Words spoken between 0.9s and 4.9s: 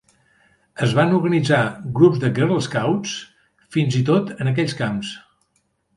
van organitzar grups de girl scouts, fins-i-tot en aquells